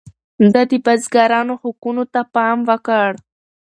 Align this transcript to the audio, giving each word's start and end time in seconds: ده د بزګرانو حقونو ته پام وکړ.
ده 0.53 0.61
د 0.69 0.73
بزګرانو 0.85 1.53
حقونو 1.61 2.03
ته 2.13 2.21
پام 2.33 2.57
وکړ. 2.69 3.09